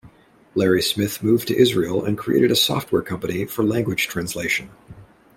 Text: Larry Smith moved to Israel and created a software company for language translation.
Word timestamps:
Larry 0.55 0.81
Smith 0.81 1.21
moved 1.21 1.47
to 1.49 1.55
Israel 1.55 2.03
and 2.03 2.17
created 2.17 2.49
a 2.49 2.55
software 2.55 3.03
company 3.03 3.45
for 3.45 3.63
language 3.63 4.07
translation. 4.07 4.71